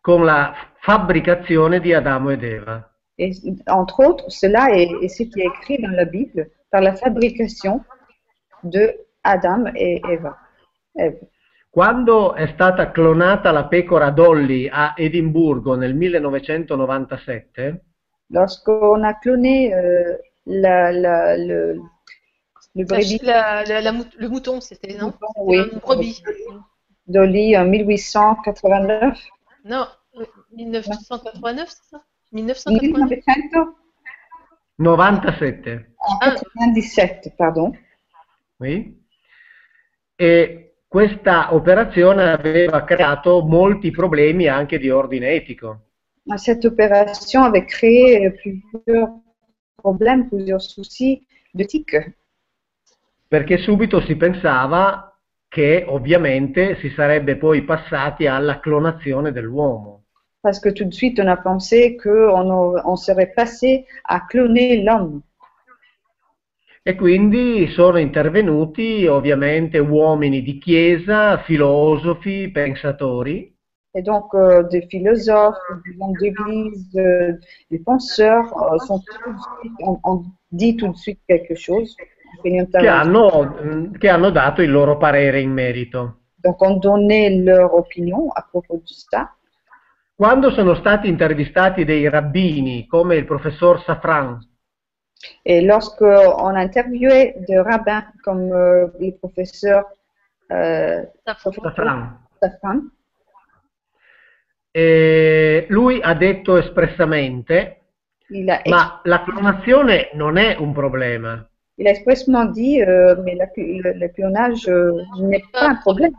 con 0.00 0.24
la 0.24 0.52
fabbricazione 0.78 1.80
di 1.80 1.94
Adamo 1.94 2.30
ed 2.30 2.44
Eva. 2.44 2.86
Et 3.16 3.34
entre 3.64 4.04
autres, 4.04 4.38
cela 4.38 4.70
est, 4.70 4.90
est 5.02 5.14
ce 5.16 5.28
qui 5.28 5.42
est 5.42 5.46
écrit 5.46 5.80
dans 5.80 5.94
la 5.94 6.04
Bible 6.04 6.50
par 6.70 6.82
la 6.82 6.94
fabrication 6.94 7.84
de 8.62 9.06
Adam 9.22 9.66
et 9.74 10.00
Eva. 10.08 10.36
Ève. 10.92 11.30
Quando 11.70 12.34
è 12.34 12.46
stata 12.48 12.90
clonata 12.90 13.52
la 13.52 13.66
pecora 13.66 14.10
Dolly 14.10 14.68
a 14.70 14.94
Edimburgo 14.96 15.76
nel 15.76 15.94
1997, 15.94 17.84
Lorsqu'on 18.32 19.04
a 19.04 19.18
cloné 19.18 19.72
euh, 19.72 20.18
la, 20.44 20.90
la- 20.90 21.36
le, 21.36 21.76
le 22.74 22.84
brebis 22.84 23.18
la- 23.22 23.64
la- 23.64 23.80
la 23.80 23.92
mout- 23.92 24.14
le 24.16 24.28
mouton, 24.28 24.60
c'était, 24.60 24.94
non? 24.96 25.06
Mouton, 25.06 25.26
oui. 25.44 25.58
Une 25.72 25.78
brebis. 25.78 26.22
Dolly 27.06 27.56
en 27.56 27.64
1889, 27.66 29.18
Non, 29.64 29.86
euh, 30.16 30.24
1989, 30.52 31.68
c'est 31.68 31.90
ça? 31.90 32.02
1989 32.32 33.66
1900 34.78 34.78
97, 34.78 35.68
en 35.98 36.18
97, 36.18 37.34
pardon. 37.36 37.72
oui? 38.60 38.96
e 40.16 40.74
questa 40.86 41.54
operazione 41.54 42.30
aveva 42.30 42.84
creato 42.84 43.42
molti 43.42 43.90
problemi 43.90 44.48
anche 44.48 44.78
di 44.78 44.90
ordine 44.90 45.30
etico. 45.30 45.86
Cette 46.36 46.66
opération 46.66 47.42
avait 47.42 47.64
créé 47.64 48.26
euh, 48.26 48.30
plusieurs 48.32 49.10
problèmes, 49.74 50.28
plusieurs 50.28 50.60
soucis 50.62 51.26
d'éthique. 51.52 51.96
Perché 53.30 53.58
subito 53.58 54.00
si 54.00 54.16
pensava 54.16 55.16
che 55.46 55.84
ovviamente 55.86 56.74
si 56.80 56.90
sarebbe 56.90 57.36
poi 57.36 57.62
passati 57.62 58.26
alla 58.26 58.58
clonazione 58.58 59.30
dell'uomo. 59.30 60.06
Parce 60.40 60.58
que 60.58 60.72
tout 60.72 60.88
de 60.88 60.92
suite, 60.92 61.20
on 61.22 61.28
a 61.28 61.36
pensé 61.36 61.96
qu'on 61.96 62.50
on 62.50 62.96
serait 62.96 63.32
passé 63.32 63.86
à 64.02 64.26
cloner 64.26 64.82
l'homme. 64.82 65.20
E 66.82 66.96
quindi 66.96 67.68
sono 67.68 67.98
intervenuti 67.98 69.06
ovviamente 69.06 69.78
uomini 69.78 70.42
di 70.42 70.58
chiesa, 70.58 71.38
filosofi, 71.38 72.50
pensatori, 72.50 73.56
Et 73.94 74.02
donc, 74.02 74.34
euh, 74.34 74.62
des 74.64 74.82
philosophes, 74.82 75.56
des 75.84 75.96
hommes 76.00 76.16
d'église, 76.20 76.96
euh, 76.96 77.32
des 77.70 77.80
penseurs 77.80 78.46
euh, 78.72 78.78
sont 78.86 79.00
tout 79.00 79.32
de 79.32 79.38
suite, 79.60 79.72
ont, 79.80 80.00
ont 80.04 80.24
dit 80.52 80.76
tout 80.76 80.88
de 80.88 80.96
suite 80.96 81.20
quelque 81.28 81.56
chose. 81.56 81.96
Che 82.40 82.88
hanno, 82.88 83.90
che 83.98 84.08
hanno 84.08 84.30
dato 84.30 84.62
il 84.62 84.70
loro 84.70 84.96
parere 84.96 85.40
in 85.40 85.52
merito. 85.52 86.16
Donc, 86.36 86.60
ont 86.62 86.80
donné 86.80 87.42
leur 87.42 87.74
opinion 87.74 88.30
à 88.34 88.42
propos 88.42 88.78
de 88.78 88.94
ça. 88.94 89.34
Quando 90.14 90.50
sono 90.50 90.74
stati 90.74 91.08
intervistati 91.08 91.84
dei 91.84 92.08
rabbini 92.08 92.86
come 92.86 93.16
il 93.16 93.24
professor 93.24 93.82
Safran, 93.82 94.38
Et 95.42 95.60
lorsqu'on 95.60 96.54
a 96.54 96.60
interviewé 96.60 97.34
des 97.46 97.60
rabbins 97.60 98.04
comme 98.24 98.52
euh, 98.52 98.86
le 98.98 99.12
professeur 99.12 99.84
euh, 100.50 101.04
Safran, 101.26 102.18
Safran, 102.40 102.90
eh, 104.72 105.66
lui 105.68 106.00
ha 106.00 106.14
detto 106.14 106.56
espressamente, 106.56 107.80
ma 108.66 109.00
la 109.04 109.22
clonazione 109.22 110.10
non 110.14 110.38
è 110.38 110.56
un 110.56 110.72
problema. 110.72 111.49
Il 111.80 111.86
a 111.86 111.92
expressement 111.92 112.44
dit, 112.44 112.82
euh, 112.82 113.16
mais 113.24 113.34
la, 113.34 113.48
le, 113.56 113.92
le, 113.98 114.08
clonage 114.08 114.68
euh, 114.68 115.00
n'est 115.18 115.42
pas 115.50 115.66
un 115.66 115.76
problème. 115.76 116.12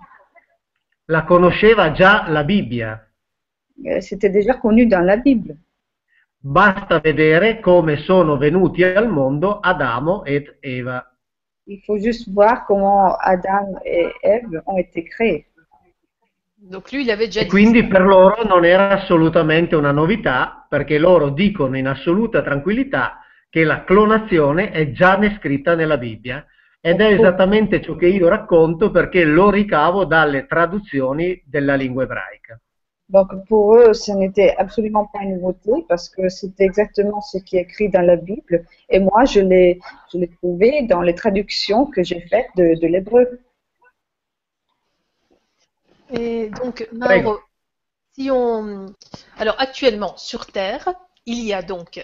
La 1.07 1.21
conosceva 1.21 1.93
già 1.93 2.25
la 2.29 2.43
Bibbia. 2.43 2.99
Euh, 3.85 4.01
c'était 4.01 4.31
déjà 4.31 4.55
connu 4.55 4.87
dans 4.87 5.05
la 5.05 5.17
Bible. 5.17 5.55
Basta 6.39 6.99
vedere 6.99 7.59
come 7.59 7.97
sono 7.97 8.37
venuti 8.37 8.83
al 8.83 9.07
mondo 9.07 9.59
Adamo 9.59 10.25
ed 10.25 10.57
Eva. 10.61 11.05
Il 11.67 11.79
faut 11.85 11.99
juste 11.99 12.27
voir 12.31 12.65
comment 12.65 13.15
Adam 13.19 13.79
et 13.85 14.11
Ève 14.23 14.63
ont 14.65 14.79
été 14.79 15.03
créés. 15.03 15.45
Donc 16.55 16.91
lui, 16.91 17.03
il 17.03 17.11
avait 17.11 17.27
già 17.27 17.41
e 17.41 17.45
quindi 17.45 17.85
per 17.85 18.01
loro 18.01 18.43
non 18.45 18.65
era 18.65 18.89
assolutamente 18.89 19.75
una 19.75 19.91
novità, 19.91 20.65
perché 20.67 20.97
loro 20.97 21.29
dicono 21.29 21.77
in 21.77 21.85
assoluta 21.85 22.41
tranquillità 22.41 23.20
che 23.51 23.65
la 23.65 23.83
clonazione 23.83 24.71
è 24.71 24.91
già 24.93 25.17
descritta 25.17 25.75
nella 25.75 25.97
Bibbia 25.97 26.45
ed 26.79 27.01
è 27.01 27.11
esattamente 27.11 27.81
ciò 27.81 27.95
che 27.95 28.07
io 28.07 28.29
racconto 28.29 28.91
perché 28.91 29.25
lo 29.25 29.51
ricavo 29.51 30.05
dalle 30.05 30.47
traduzioni 30.47 31.43
della 31.45 31.75
lingua 31.75 32.03
ebraica. 32.03 32.59
Donc 33.09 33.45
pour 33.49 33.75
eux, 33.75 33.93
ce 33.93 34.13
n'était 34.13 34.55
absolument 34.55 35.05
pas 35.11 35.19
une 35.23 35.35
nouveauté 35.35 35.83
parce 35.89 36.07
que 36.07 36.29
c'était 36.29 36.63
exactement 36.63 37.19
ce 37.19 37.39
qui 37.39 37.57
est 37.57 37.63
écrit 37.63 37.89
dans 37.89 38.05
la 38.05 38.15
Bible. 38.15 38.65
Et 38.87 38.99
moi, 38.99 39.25
je 39.25 39.41
l'ai 39.41 39.79
trouvé 40.37 40.83
dans 40.83 41.01
les 41.01 41.13
traductions 41.13 41.85
que 41.85 42.03
j'ai 42.03 42.21
faites 42.21 42.47
de, 42.55 42.79
de 42.79 42.87
l'hébreu. 42.87 43.41
Et 46.13 46.49
donc, 46.51 46.87
Mauro, 46.93 47.39
si 48.13 48.31
on... 48.31 48.85
Alors 49.37 49.55
actuellement, 49.59 50.15
sur 50.15 50.45
Terre, 50.45 50.93
il 51.25 51.43
y 51.43 51.51
a 51.51 51.61
donc 51.61 51.99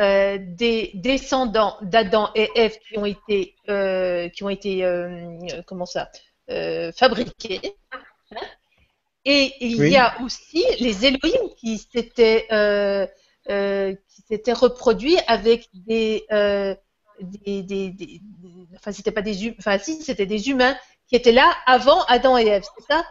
euh, 0.00 0.38
des 0.40 0.90
descendants 0.94 1.76
d'Adam 1.82 2.30
et 2.34 2.48
Ève 2.54 2.78
qui 2.78 2.98
ont 2.98 3.04
été, 3.04 3.54
euh, 3.68 4.28
qui 4.30 4.42
ont 4.42 4.48
été 4.48 4.84
euh, 4.84 5.36
comment 5.66 5.86
ça, 5.86 6.10
fabriqués. 6.96 7.60
Et 9.24 9.52
il 9.60 9.86
y 9.88 9.96
a 9.96 10.20
aussi 10.22 10.64
les 10.80 11.06
Elohim 11.06 11.50
qui 11.56 11.78
s'étaient 11.78 12.46
qui 13.46 14.22
s'étaient 14.22 14.52
reproduits 14.52 15.18
avec 15.26 15.68
des, 15.74 16.24
des, 17.20 17.62
des, 17.62 17.90
des, 17.90 18.20
enfin 18.74 18.92
c'était 18.92 19.12
pas 19.12 19.22
des 19.22 19.54
enfin 19.58 19.78
si 19.78 20.02
c'était 20.02 20.26
des 20.26 20.48
humains 20.48 20.76
qui 21.06 21.16
étaient 21.16 21.32
là 21.32 21.52
avant 21.66 22.02
Adam 22.04 22.38
et 22.38 22.46
Ève, 22.46 22.64
c'est 22.78 22.86
ça? 22.92 23.04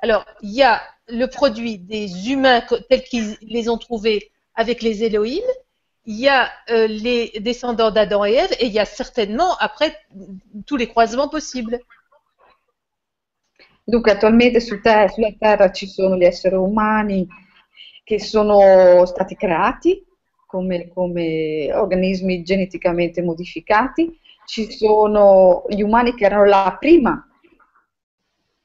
Alors, 0.00 0.24
il 0.42 0.52
y 0.52 0.62
a 0.62 0.82
le 1.08 1.26
produit 1.26 1.78
des 1.78 2.30
humains 2.30 2.62
tels 2.88 3.02
qu'ils 3.04 3.36
les 3.42 3.68
ont 3.68 3.78
trouvés 3.78 4.30
avec 4.54 4.82
les 4.82 5.02
Elohim, 5.02 5.42
il 6.06 6.20
y 6.20 6.28
a 6.28 6.50
euh, 6.70 6.86
les 6.86 7.32
descendants 7.40 7.90
d'Adam 7.90 8.24
et 8.24 8.34
Ève, 8.34 8.52
et 8.60 8.66
il 8.66 8.72
y 8.72 8.78
a 8.78 8.84
certainement 8.84 9.56
après 9.58 9.96
tous 10.66 10.76
les 10.76 10.88
croisements 10.88 11.28
possibles. 11.28 11.78
Donc, 13.86 14.08
attualmente 14.08 14.60
su 14.60 14.80
terra, 14.80 15.08
sulla 15.08 15.32
Terra 15.38 15.70
ci 15.70 15.86
sono 15.86 16.16
gli 16.16 16.24
esseri 16.24 16.54
umani 16.54 17.26
che 18.02 18.18
sono 18.18 19.04
stati 19.04 19.34
creati 19.34 20.04
come, 20.46 20.88
come 20.88 21.70
organismi 21.74 22.42
geneticamente 22.42 23.22
modificati, 23.22 24.18
ci 24.46 24.70
sono 24.70 25.64
gli 25.68 25.82
umani 25.82 26.14
che 26.14 26.24
erano 26.24 26.44
là 26.44 26.76
prima, 26.78 27.26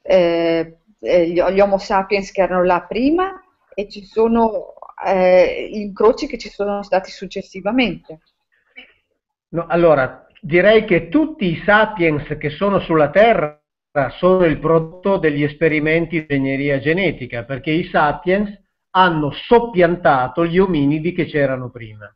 eh, 0.02 0.78
eh, 1.00 1.28
gli, 1.28 1.40
gli, 1.40 1.60
Homo 1.60 1.78
sapiens 1.78 2.30
che 2.32 2.42
erano 2.42 2.64
là 2.64 2.82
prima 2.82 3.42
e 3.74 3.88
ci 3.88 4.04
sono 4.04 4.74
eh, 5.06 5.68
incroci 5.72 6.26
che 6.26 6.38
ci 6.38 6.48
sono 6.48 6.82
stati 6.82 7.10
successivamente. 7.10 8.20
No, 9.48 9.66
allora, 9.68 10.26
direi 10.40 10.84
che 10.84 11.08
tutti 11.08 11.46
i 11.46 11.62
sapiens 11.64 12.36
che 12.38 12.50
sono 12.50 12.78
sulla 12.80 13.10
Terra 13.10 13.60
sono 14.18 14.44
il 14.44 14.58
prodotto 14.58 15.16
degli 15.16 15.42
esperimenti 15.42 16.24
di 16.24 16.34
ingegneria 16.34 16.78
genetica, 16.78 17.44
perché 17.44 17.70
i 17.70 17.84
sapiens 17.84 18.56
hanno 18.90 19.30
soppiantato 19.32 20.46
gli 20.46 20.58
ominidi 20.58 21.12
che 21.12 21.26
c'erano 21.26 21.70
prima. 21.70 22.14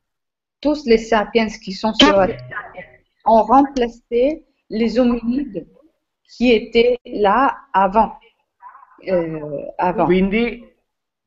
Tous 0.60 0.84
les 0.86 1.06
sapiens 1.08 1.58
qui 1.58 1.72
sont 1.72 1.94
sur 1.94 2.16
la 2.16 2.26
Terre 2.26 3.02
ont 3.24 3.44
remplacé 3.46 4.44
les 4.68 4.98
hominides 4.98 5.66
qui 6.36 6.52
étaient 6.52 6.98
là 7.04 7.68
avant 7.72 8.18
eh, 9.06 9.72
avant. 9.78 10.06
Quindi, 10.06 10.64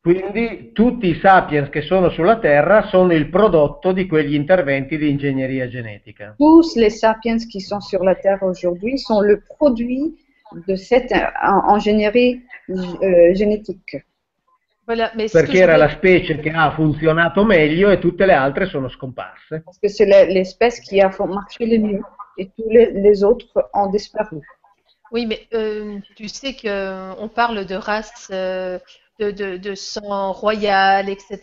quindi 0.07 0.71
tutti 0.71 1.07
i 1.07 1.19
sapiens 1.19 1.67
che 1.69 1.81
sono 1.81 2.09
sulla 2.09 2.39
Terra 2.39 2.87
sono 2.87 3.11
il 3.11 3.27
prodotto 3.27 3.91
di 3.91 4.07
quegli 4.07 4.35
interventi 4.35 4.97
di 4.97 5.09
ingegneria 5.09 5.67
genetica. 5.67 6.33
Tous 6.37 6.75
les 6.75 6.97
sapiens 6.97 7.45
qui 7.45 7.59
sont 7.59 7.81
sur 7.81 8.03
la 8.03 8.15
Terre 8.15 8.41
aujourd'hui 8.43 8.97
sont 8.97 9.19
le 9.19 9.41
produit 9.41 10.15
de 10.65 10.75
cette 10.75 11.11
ingénierie 11.41 12.41
euh, 12.69 13.33
génétique. 13.33 14.05
Voilà, 14.85 15.11
perché 15.29 15.57
era 15.57 15.75
la 15.75 15.89
specie 15.89 16.37
che 16.39 16.49
ha 16.49 16.71
funzionato 16.71 17.43
meglio 17.43 17.89
e 17.89 17.99
tutte 17.99 18.25
le 18.25 18.31
altre 18.31 18.67
sono 18.67 18.87
scomparse. 18.87 19.61
Perché 19.65 19.89
c'est 19.89 20.05
l'espèce 20.05 20.79
qui 20.79 21.01
a 21.01 21.11
marché 21.25 21.65
le 21.65 21.79
mieux 21.79 22.01
et 22.37 22.49
tous 22.55 22.69
les, 22.69 22.93
les 22.93 23.23
autres 23.25 23.69
ont 23.73 23.89
disparu. 23.89 24.39
Oui, 25.11 25.25
mais 25.25 25.47
euh, 25.53 25.99
tu 26.15 26.29
sais 26.29 26.53
qu'on 26.53 26.67
euh, 26.69 27.27
parle 27.33 27.65
de 27.65 27.75
race, 27.75 28.29
euh, 28.31 28.79
de, 29.19 29.31
de, 29.31 29.57
de, 29.57 29.75
sang 29.75 30.31
royal, 30.31 31.09
etc. 31.09 31.37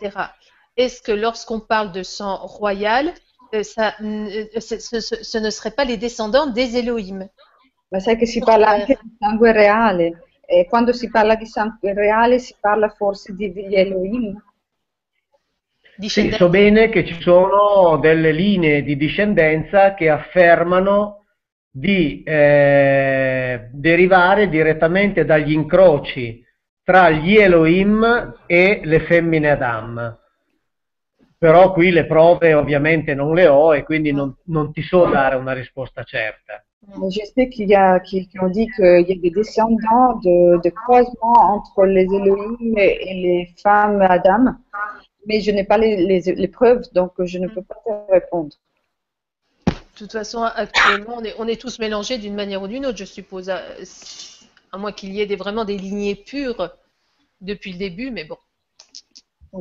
Est-ce 0.77 1.01
que 1.01 1.11
lorsqu'on 1.11 1.59
parle 1.59 1.91
de 1.91 2.03
sang 2.03 2.37
royal, 2.37 3.13
euh, 3.53 3.63
ça, 3.63 3.95
ce, 3.99 4.79
ce, 4.79 4.99
ce, 4.99 5.37
ne 5.37 5.49
serait 5.49 5.71
pas 5.71 5.85
les 5.85 5.97
descendants 5.97 6.47
des 6.47 6.77
Elohim? 6.77 7.27
Ma 7.91 7.99
sai 7.99 8.17
che 8.17 8.25
si 8.25 8.39
parla 8.39 8.69
anche 8.69 8.97
di 9.01 9.15
sangue 9.19 9.51
reale 9.51 10.23
e 10.47 10.67
quando 10.67 10.93
si 10.93 11.09
parla 11.09 11.35
di 11.35 11.45
sangue 11.45 11.93
reale 11.93 12.39
si 12.39 12.55
parla 12.59 12.89
forse 12.89 13.33
di, 13.35 13.51
degli 13.53 13.75
Elohim? 13.75 14.41
Sì, 15.97 16.29
so 16.31 16.49
bene 16.49 16.89
che 16.89 17.05
ci 17.05 17.21
sono 17.21 17.97
delle 17.97 18.33
linee 18.33 18.83
di 18.83 18.97
discendenza 18.97 19.93
che 19.93 20.09
affermano 20.09 21.23
di 21.71 22.21
eh, 22.23 23.69
derivare 23.71 24.49
direttamente 24.49 25.23
dagli 25.23 25.53
incroci 25.53 26.44
tra 26.85 27.09
gli 27.09 27.35
Elohim 27.35 28.35
e 28.45 28.81
le 28.83 28.99
femmine 28.99 29.49
Adam. 29.49 30.19
Però 31.37 31.73
qui 31.73 31.91
le 31.91 32.05
prove 32.05 32.53
ovviamente 32.53 33.15
non 33.15 33.33
le 33.33 33.47
ho 33.47 33.75
e 33.75 33.83
quindi 33.83 34.11
non, 34.13 34.35
non 34.45 34.71
ti 34.71 34.83
so 34.83 35.05
dare 35.05 35.35
una 35.35 35.53
risposta 35.53 36.03
certa. 36.03 36.63
Je 37.09 37.25
sais 37.33 37.47
qu'il 37.47 37.67
y 37.67 37.73
a 37.73 37.99
qui, 37.99 38.27
qui 38.27 38.39
ont 38.39 38.51
dit 38.51 38.67
qu'il 38.75 39.05
y 39.07 39.11
a 39.11 39.15
des 39.15 39.31
descendants 39.31 40.19
de, 40.23 40.61
de 40.61 40.69
croisement 40.69 41.33
entre 41.55 41.85
les 41.85 42.03
Elohim 42.03 42.77
et, 42.77 43.13
les 43.15 43.53
femmes 43.57 44.01
Adam, 44.03 44.53
mais 45.25 45.41
je 45.41 45.49
n'ai 45.49 45.63
pas 45.63 45.79
les, 45.79 45.95
les, 46.05 46.21
les 46.21 46.47
preuves, 46.47 46.83
donc 46.93 47.13
je 47.17 47.39
ne 47.39 47.47
peux 47.47 47.63
pas 47.63 47.81
te 47.83 48.11
répondre. 48.11 48.55
De 49.65 49.97
toute 49.97 50.11
façon, 50.11 50.43
actuellement, 50.43 51.15
on 51.17 51.23
est, 51.23 51.33
on 51.39 51.47
est 51.47 51.59
tous 51.59 51.79
mélangés 51.79 52.19
d'une 52.19 52.35
manière 52.35 52.61
ou 52.61 52.67
d'une 52.67 52.85
autre, 52.85 52.97
je 52.97 53.05
suppose, 53.05 53.49
à, 54.75 54.77
moins 54.77 54.91
qu'il 54.91 55.13
y 55.13 55.21
ait 55.21 55.25
des, 55.25 55.35
vraiment 55.35 55.65
des 55.65 55.77
lignées 55.77 56.15
pures 56.15 56.77
depuis 57.41 57.71
le 57.73 57.77
début, 57.77 58.11
mais 58.11 58.25
bon. 58.25 58.37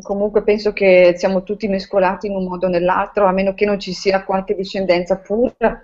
Comunque 0.03 0.43
penso 0.43 0.73
che 0.73 1.15
siamo 1.17 1.45
tutti 1.45 1.69
mescolati 1.69 2.27
in 2.27 2.35
un 2.35 2.45
modo 2.45 2.67
o 2.67 2.69
nell'altro, 2.69 3.27
a 3.27 3.33
meno 3.33 3.55
che 3.55 3.65
non 3.65 3.79
ci 3.79 3.93
sia 3.93 4.25
qualche 4.25 4.57
discendenza 4.57 5.19
pura. 5.19 5.81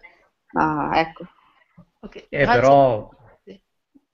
Ma 0.53 0.91
ecco. 0.95 1.25
Okay, 2.01 2.27
eh, 2.29 2.45
però 2.45 3.09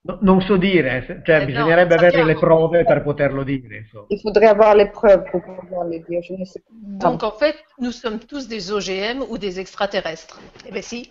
No, 0.07 0.19
non 0.21 0.41
so 0.41 0.57
dire, 0.57 1.21
cioè 1.25 1.43
eh 1.43 1.47
bisognerebbe 1.47 1.97
no, 1.97 2.01
avere 2.01 2.25
le 2.25 2.35
prove 2.35 2.85
per 2.85 3.03
poterlo 3.03 3.43
dire. 3.43 3.79
Insomma. 3.79 4.07
Il 4.09 4.21
faudrait 4.21 4.47
avoir 4.47 4.77
les 4.77 4.89
preuves 4.89 5.29
pour 5.31 5.43
pouvoir 5.43 5.85
le 5.85 5.99
dire. 6.07 6.23
Je 6.23 6.35
ne 6.35 6.45
sais 6.45 6.61
pas. 6.61 6.73
Donc 7.09 7.25
en 7.25 7.33
fait, 7.33 7.57
nous 7.79 7.91
sommes 7.91 8.21
tous 8.21 8.47
des 8.47 8.71
OGM 8.71 9.23
ou 9.29 9.37
des 9.37 9.59
extraterrestres. 9.59 10.39
Eh 10.65 10.71
bien 10.71 10.83
si. 10.83 11.11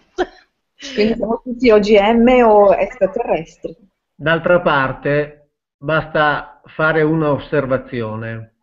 Quindi 0.94 1.16
siamo 1.16 1.42
tutti 1.44 1.72
OGM 1.72 2.44
o 2.46 2.74
extraterrestri. 2.74 3.76
D'altra 4.16 4.62
parte, 4.62 5.50
basta 5.78 6.62
fare 6.66 7.02
un'osservazione. 7.02 8.54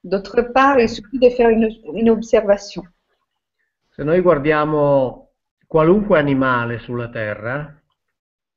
D'autre 0.00 0.50
part, 0.50 0.80
il 0.80 0.88
suffit 0.88 1.18
de 1.18 1.30
faire 1.30 1.48
une, 1.48 1.68
une 1.94 2.10
observation. 2.10 2.82
Se 3.88 4.02
noi 4.02 4.20
guardiamo 4.20 5.30
qualunque 5.66 6.18
animale 6.18 6.78
sulla 6.78 7.08
Terra, 7.08 7.82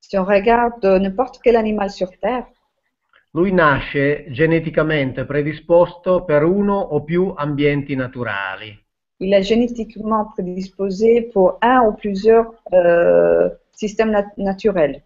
Si 0.07 0.17
on 0.17 0.25
regarde 0.25 0.99
n'importe 0.99 1.39
quel 1.41 1.55
animal 1.55 1.89
sur 1.89 2.15
Terre, 2.19 2.51
lui 3.31 3.51
nasce 3.51 4.25
geneticamente 4.29 5.25
predisposto 5.25 6.23
per 6.23 6.43
uno 6.43 6.77
o 6.77 7.03
più 7.03 7.33
ambienti 7.35 7.95
naturali. 7.95 8.85
Il 9.17 9.33
est 9.33 9.47
génétiquement 9.47 10.31
prédisposé 10.33 11.23
pour 11.33 11.57
un 11.61 11.81
ou 11.87 11.93
plusieurs 11.93 12.53
euh, 12.71 13.49
systèmes 13.71 14.11
nat 14.11 14.31
naturels. 14.37 15.01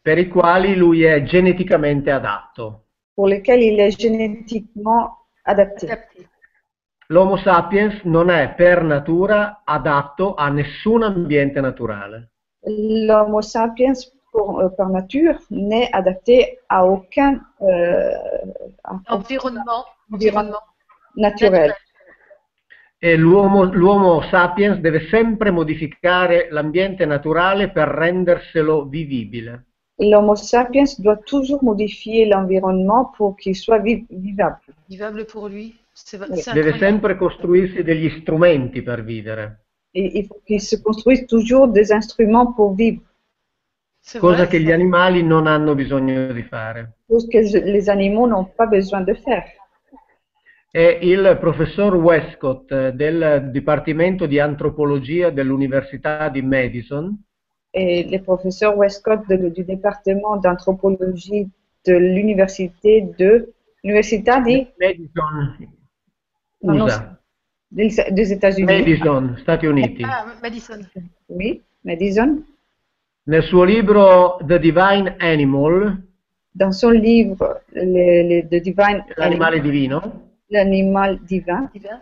Per 0.00 0.18
i 0.18 0.28
quali 0.28 0.74
lui 0.76 1.02
è 1.04 1.22
geneticamente 1.22 2.10
adatto. 2.10 2.84
pour 3.18 3.26
lesquels 3.26 3.60
il 3.64 3.80
est 3.80 3.98
génétiquement 3.98 5.26
adapté. 5.42 5.88
L'Homo 7.08 7.36
sapiens 7.36 8.00
non 8.04 8.30
è 8.30 8.54
per 8.54 8.82
natura 8.84 9.62
adatto 9.64 10.34
a 10.34 10.48
nessun 10.50 11.02
ambiente 11.02 11.60
naturale. 11.60 12.30
L'Homo 12.60 13.40
sapiens, 13.40 14.08
pour- 14.30 14.60
euh, 14.60 14.68
par 14.76 14.88
nature, 14.90 15.36
n'est 15.48 15.88
adapté 15.90 16.60
à 16.68 16.84
aucun 16.84 17.44
euh, 17.60 18.12
Environnement. 19.08 19.84
Environnement. 20.12 20.62
naturel. 21.14 21.74
E 23.00 23.16
l'uomo, 23.16 23.64
l'uomo 23.64 24.22
sapiens 24.22 24.78
deve 24.78 25.08
sempre 25.08 25.50
modificare 25.50 26.48
l'ambiente 26.50 27.04
naturale 27.04 27.70
per 27.70 27.88
renderselo 27.88 28.86
vivibile. 28.86 29.66
L'Homo 30.00 30.36
sapiens 30.36 30.84
doit 31.00 31.16
toujours 31.16 31.62
modifier 31.64 32.24
l'environnement 32.26 33.12
pour 33.16 33.36
qu'il 33.36 33.56
soit 33.56 33.78
vi- 33.80 34.06
vivable. 34.10 34.60
Vivable 34.88 35.24
pour 35.26 35.48
lui. 35.48 35.74
Deve 36.54 36.76
sempre 36.78 37.16
costruirsi 37.16 37.82
degli 37.82 38.08
strumenti 38.20 38.82
per 38.82 39.02
vivere, 39.02 39.64
Et 39.92 40.18
il 40.18 40.26
faut 40.26 40.40
qu'il 40.44 40.60
se 40.60 40.76
construise 40.80 41.26
toujours 41.26 41.66
des 41.66 41.90
instruments 41.92 42.52
pour 42.54 42.74
vivre, 42.76 43.00
C'est 44.00 44.20
cosa 44.20 44.44
vrai, 44.44 44.48
che 44.48 44.60
gli 44.60 44.70
animali 44.70 45.24
non 45.24 45.48
hanno 45.48 45.74
bisogno 45.74 46.32
di 46.32 46.42
fare. 46.44 46.98
chose 47.08 47.26
que 47.28 47.40
les 47.64 47.88
animaux 47.88 48.28
n'ont 48.28 48.48
pas 48.54 48.66
besoin 48.68 49.00
de 49.02 49.14
faire. 49.14 49.44
È 50.70 50.98
il 51.02 51.36
professor 51.40 51.94
Westcott 51.96 52.90
del 52.90 53.48
Dipartimento 53.50 54.26
di 54.26 54.38
Antropologia 54.38 55.30
dell'Università 55.30 56.28
di 56.28 56.42
Madison 56.42 57.20
Et 57.74 58.04
le 58.04 58.18
professeur 58.22 58.76
Westcott 58.76 59.20
de- 59.28 59.48
du 59.50 59.62
département 59.64 60.36
d'anthropologie 60.36 61.48
de 61.86 61.94
l'université 61.96 63.02
de 63.18 63.52
l'université 63.84 64.32
di- 64.44 64.66
Madison, 64.80 65.68
USA, 66.62 67.18
des, 67.70 67.88
des 68.10 68.32
États-Unis. 68.32 68.66
Madison, 68.66 69.36
Stati 69.38 69.66
Uniti. 69.66 70.02
Ah, 70.04 70.24
Madison. 70.42 70.80
Oui, 71.28 71.62
Madison. 71.84 72.42
Nel 73.26 73.42
suo 73.42 73.64
libro 73.64 74.38
The 74.46 74.58
Divine 74.58 75.14
Animal, 75.18 76.02
Dans 76.54 76.72
son 76.72 76.90
livre 76.90 77.60
le, 77.72 78.22
le- 78.28 78.48
The 78.48 78.60
Divine 78.62 79.04
l'animale 79.16 79.60
divino, 79.60 80.00
l'animal 80.48 81.20
divin, 81.24 81.68
Divin. 81.72 82.00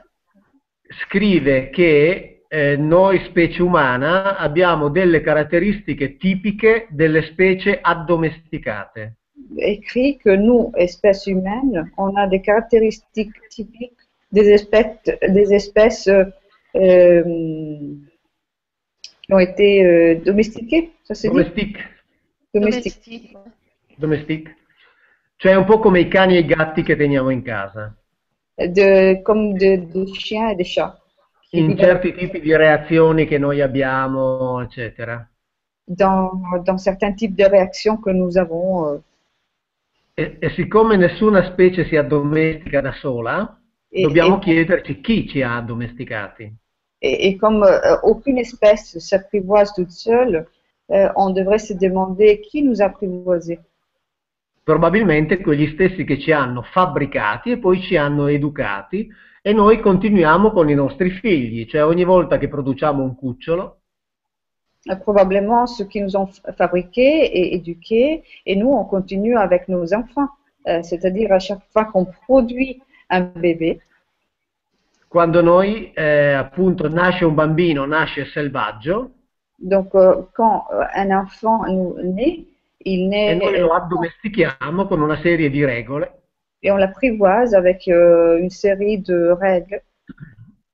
scrive 0.88 1.68
che 1.70 2.35
eh, 2.56 2.76
noi 2.76 3.18
specie 3.26 3.62
umana 3.62 4.38
abbiamo 4.38 4.88
delle 4.88 5.20
caratteristiche 5.20 6.16
tipiche 6.16 6.86
delle 6.90 7.22
specie 7.22 7.78
addomesticate. 7.82 9.16
écrit 9.58 10.16
que 10.16 10.34
nous, 10.34 10.72
espèces 10.74 11.26
humaines, 11.26 11.90
on 11.96 12.16
a 12.16 12.26
des 12.26 12.40
caractéristiques 12.40 13.38
typiques 13.48 14.00
des 14.30 14.48
espèces, 14.50 15.02
des 15.28 15.52
espèces 15.52 16.08
euh, 16.08 16.24
qui 19.22 19.32
ont 19.32 19.38
été 19.38 19.84
euh, 19.84 20.14
domestiquées, 20.24 20.92
ça 21.04 21.14
se 21.14 21.28
dit 21.28 21.32
Domestiquées. 21.34 21.84
Domestique. 22.54 23.36
domestic. 23.98 24.56
Cioè 25.36 25.52
un 25.52 25.64
po' 25.64 25.78
come 25.78 26.00
i 26.00 26.08
cani 26.08 26.36
e 26.36 26.38
i 26.38 26.44
gatti 26.46 26.82
che 26.82 26.96
teniamo 26.96 27.28
in 27.30 27.42
casa. 27.42 27.94
de, 28.56 29.20
comme 29.22 29.52
des 29.58 29.76
de 29.76 30.06
chiens 30.06 30.48
et 30.48 30.56
des 30.56 30.64
chats. 30.64 30.98
In 31.50 31.66
vivent 31.68 31.78
certi 31.80 32.12
tipi 32.14 32.40
di 32.40 32.54
reazioni 32.56 33.26
che 33.26 33.38
noi 33.38 33.60
abbiamo, 33.60 34.60
eccetera. 34.60 35.28
dans, 35.88 36.32
dans 36.64 36.82
certains 36.82 37.14
types 37.14 37.36
de 37.36 37.44
réactions 37.48 37.96
que 38.00 38.10
nous 38.12 38.36
avons. 38.36 38.86
euh, 38.88 39.00
E, 40.18 40.38
e 40.40 40.48
siccome 40.50 40.96
nessuna 40.96 41.44
specie 41.44 41.84
si 41.84 41.94
addomestica 41.96 42.80
da 42.80 42.92
sola, 42.92 43.60
et, 43.90 44.02
dobbiamo 44.06 44.36
et- 44.36 44.40
chiederci 44.42 45.00
chi 45.02 45.28
ci 45.28 45.42
ha 45.42 45.56
addomesticati. 45.56 46.44
et- 46.98 47.18
et 47.26 47.36
comme 47.36 47.62
euh, 47.62 47.98
aucune 48.02 48.38
espèce 48.38 48.98
s'apprivoise 48.98 49.72
toute 49.74 49.90
seule, 49.90 50.46
euh, 50.90 51.12
on 51.16 51.30
devrait 51.34 51.58
se 51.58 51.74
demander 51.74 52.40
qui 52.40 52.62
nous 52.62 52.80
a 52.80 52.86
apprivoisés. 52.86 53.60
Probabilmente 54.64 55.40
quegli 55.40 55.68
stessi 55.74 56.04
che 56.04 56.18
ci 56.18 56.32
hanno 56.32 56.62
fabbricati 56.62 57.50
e 57.52 57.58
poi 57.58 57.80
ci 57.82 57.96
hanno 57.96 58.26
educati 58.26 59.08
e 59.46 59.52
noi 59.52 59.78
continuiamo 59.78 60.50
con 60.50 60.68
i 60.68 60.74
nostri 60.74 61.10
figli, 61.10 61.66
cioè 61.66 61.84
ogni 61.84 62.02
volta 62.02 62.36
che 62.36 62.48
produciamo 62.48 63.00
un 63.00 63.14
cucciolo, 63.14 63.76
Euh, 64.88 64.96
probablement 64.96 65.66
ceux 65.66 65.84
qui 65.84 66.00
nous 66.00 66.14
ont 66.16 66.26
f- 66.26 66.42
fabriqués 66.56 67.24
et 67.24 67.54
éduqués, 67.54 68.22
et 68.44 68.54
nous, 68.56 68.70
on 68.70 68.84
continue 68.84 69.36
avec 69.36 69.66
nos 69.68 69.92
enfants. 69.92 70.28
Euh, 70.68 70.80
C'est-à-dire, 70.82 71.32
à 71.32 71.40
chaque 71.40 71.62
fois 71.72 71.84
qu'on 71.86 72.06
produit 72.26 72.80
un 73.08 73.20
bébé, 73.20 73.80
quando 75.08 75.40
noi 75.42 75.92
eh, 75.94 76.32
appunto 76.32 76.88
nasce 76.88 77.24
un 77.24 77.34
bambino, 77.34 77.84
nasce 77.86 78.24
selvaggio 78.26 79.10
donc 79.56 79.94
euh, 79.94 80.26
quand 80.34 80.66
euh, 80.72 80.84
un 80.94 81.10
enfant 81.12 81.64
nous 81.68 81.96
naît, 82.02 82.44
il 82.84 83.04
e 83.04 83.08
naît 83.08 83.34
noi 83.36 83.58
lo 83.60 83.72
addomestichiamo 83.74 84.86
con 84.86 85.00
una 85.00 85.16
serie 85.22 85.50
di 85.50 85.64
regole 85.64 86.25
et 86.62 86.70
on 86.70 86.76
l'apprivoise 86.76 87.54
avec 87.54 87.86
euh, 87.88 88.38
une 88.38 88.50
série 88.50 88.98
de 88.98 89.30
règles 89.40 89.82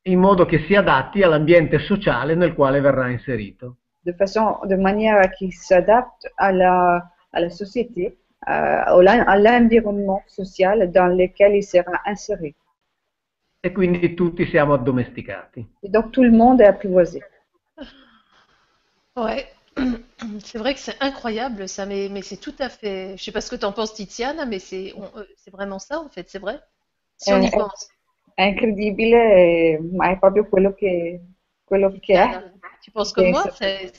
in 0.05 0.18
modo 0.18 0.45
che 0.47 0.59
si 0.66 0.75
adatti 0.75 1.23
all'ambiente 1.23 1.79
sociale 1.79 2.35
nel 2.35 2.55
quale 2.55 2.81
verrà 2.81 3.07
inserito. 3.07 3.77
de 4.05 4.12
façon, 4.12 4.59
de 4.66 4.75
manière 4.77 5.16
à 5.18 5.29
qu'il 5.29 5.53
s'adapte 5.53 6.29
à 6.37 6.51
la, 6.51 7.09
à 7.31 7.40
la 7.40 7.51
société, 7.51 8.18
à, 8.45 8.97
au- 8.97 9.07
à 9.07 9.37
l'environnement 9.38 10.21
social 10.27 10.90
dans 10.90 11.07
lequel 11.07 11.55
il 11.55 11.62
sera 11.62 12.01
inséré. 12.05 12.55
E 13.61 13.71
quindi 13.71 14.14
tutti 14.14 14.45
siamo 14.47 14.73
addomesticati. 14.73 15.64
Et 15.83 15.88
donc 15.88 16.11
tout 16.11 16.25
le 16.25 16.33
monde 16.33 16.61
est 16.61 16.66
apprivoisé. 16.66 17.23
Ouais. 19.16 19.47
C'est 20.45 20.59
vrai 20.59 20.75
que 20.75 20.81
c'est 20.81 20.97
incroyable 21.01 21.69
ça, 21.69 21.87
mais, 21.87 22.09
mais 22.09 22.23
c'est 22.23 22.37
tout 22.37 22.55
à 22.59 22.69
fait. 22.69 23.17
Je 23.17 23.25
sais 23.25 23.33
pas 23.33 23.41
ce 23.41 23.51
que 23.51 23.57
tu 23.57 23.65
en 23.65 23.73
penses, 23.73 23.95
Tiziana, 23.95 24.45
mais 24.45 24.59
c'est 24.59 24.95
euh, 24.97 25.25
c'est 25.37 25.51
vraiment 25.51 25.79
ça 25.79 26.01
en 26.01 26.09
fait, 26.09 26.29
c'est 26.29 26.39
vrai. 26.39 26.61
Si 27.17 27.33
on 27.33 27.41
y 27.41 27.47
eh. 27.47 27.51
pense. 27.51 27.89
È 28.35 28.43
incredibile, 28.43 29.79
ma 29.93 30.11
è 30.11 30.19
proprio 30.19 30.49
quello 30.49 30.75
che, 30.75 31.21
quello 31.65 31.93
che 32.01 32.15
è. 32.15 32.53
Tu 32.83 32.91
penses 32.91 33.13
comme 33.13 33.31
moi? 33.31 33.45
C'est, 33.53 33.93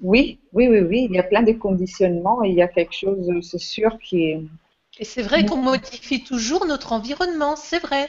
Oui, 0.00 0.40
oui, 0.52 0.68
oui, 0.68 0.80
oui, 0.80 1.06
il 1.08 1.12
y 1.12 1.18
a 1.18 1.22
plein 1.22 1.42
de 1.42 1.52
conditionnements, 1.52 2.42
il 2.42 2.54
y 2.54 2.62
a 2.62 2.68
quelque 2.68 2.92
chose, 2.92 3.30
c'est 3.42 3.58
sûr, 3.58 3.98
qui 3.98 4.30
est... 4.30 4.42
Et 4.98 5.04
c'est 5.04 5.22
vrai 5.22 5.44
qu'on 5.44 5.56
modifie 5.56 6.22
toujours 6.22 6.66
notre 6.66 6.92
environnement, 6.92 7.56
c'est 7.56 7.80
vrai. 7.80 8.08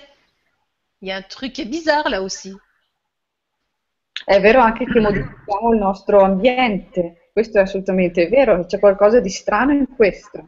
Il 1.01 1.07
y 1.07 1.11
a 1.11 1.17
un 1.17 1.21
truc 1.21 1.53
qui 1.53 1.61
est 1.61 1.65
bizarre 1.65 2.09
là 2.09 2.21
aussi. 2.21 2.53
È 4.23 4.39
vero 4.39 4.59
anche 4.59 4.85
che 4.85 4.99
modifichiamo 4.99 5.73
il 5.73 5.79
nostro 5.79 6.21
ambiente, 6.21 7.29
questo 7.33 7.57
è 7.57 7.61
assolutamente 7.61 8.27
vero, 8.29 8.65
c'è 8.65 8.79
qualcosa 8.79 9.19
di 9.19 9.29
strano 9.29 9.73
in 9.73 9.87
questo. 9.95 10.47